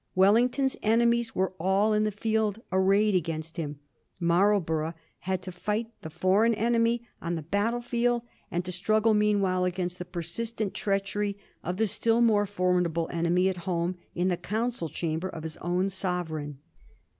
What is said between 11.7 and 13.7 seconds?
the stiU more formidable enemy at